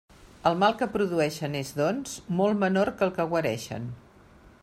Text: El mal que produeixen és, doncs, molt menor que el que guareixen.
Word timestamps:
El 0.51 0.55
mal 0.61 0.71
que 0.79 0.87
produeixen 0.95 1.57
és, 1.59 1.69
doncs, 1.81 2.15
molt 2.41 2.61
menor 2.65 2.93
que 3.01 3.07
el 3.09 3.13
que 3.19 3.29
guareixen. 3.35 3.89